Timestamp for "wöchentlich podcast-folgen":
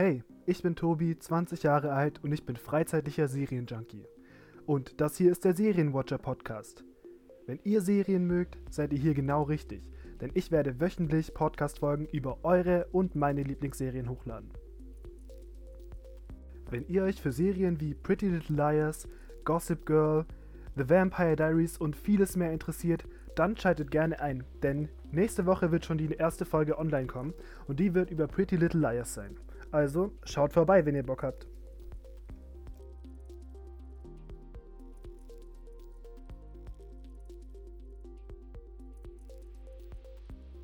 10.78-12.06